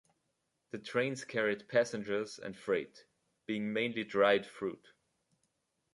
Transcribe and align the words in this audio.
The 0.71 0.79
trains 0.79 1.23
carried 1.25 1.67
passengers 1.69 2.39
and 2.39 2.57
freight, 2.57 3.05
being 3.45 3.71
mainly 3.71 4.03
dried 4.03 4.47
fruit. 4.47 4.87